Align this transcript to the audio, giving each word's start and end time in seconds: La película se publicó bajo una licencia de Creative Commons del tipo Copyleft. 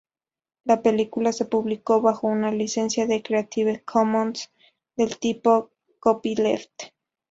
La 0.63 0.81
película 0.81 1.31
se 1.31 1.45
publicó 1.45 2.01
bajo 2.01 2.25
una 2.25 2.49
licencia 2.49 3.05
de 3.05 3.21
Creative 3.21 3.83
Commons 3.85 4.51
del 4.97 5.19
tipo 5.19 5.69
Copyleft. 5.99 6.73